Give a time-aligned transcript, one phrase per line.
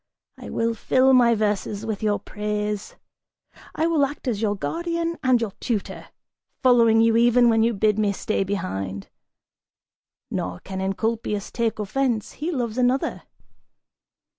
[0.39, 2.95] I will fill my verses with your praise!
[3.75, 6.07] I will act as your guardian and your tutor,
[6.63, 9.09] following you even when you bid me stay behind!
[10.31, 13.21] Nor can Encolpius take offense, he loves another."